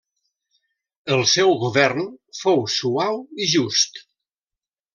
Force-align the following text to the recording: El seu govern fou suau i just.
El 1.15 1.21
seu 1.33 1.53
govern 1.65 2.09
fou 2.39 2.65
suau 2.79 3.21
i 3.45 3.53
just. 3.55 4.03